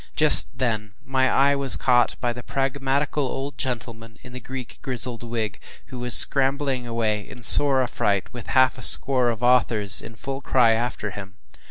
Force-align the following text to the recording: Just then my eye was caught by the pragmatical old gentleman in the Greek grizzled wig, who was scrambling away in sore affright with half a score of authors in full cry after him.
Just 0.15 0.57
then 0.57 0.95
my 1.05 1.29
eye 1.29 1.55
was 1.55 1.77
caught 1.77 2.19
by 2.19 2.33
the 2.33 2.41
pragmatical 2.41 3.23
old 3.27 3.55
gentleman 3.59 4.17
in 4.23 4.33
the 4.33 4.39
Greek 4.39 4.79
grizzled 4.81 5.21
wig, 5.21 5.61
who 5.89 5.99
was 5.99 6.15
scrambling 6.15 6.87
away 6.87 7.21
in 7.29 7.43
sore 7.43 7.83
affright 7.83 8.33
with 8.33 8.47
half 8.47 8.79
a 8.79 8.81
score 8.81 9.29
of 9.29 9.43
authors 9.43 10.01
in 10.01 10.15
full 10.15 10.41
cry 10.41 10.71
after 10.71 11.11
him. 11.11 11.35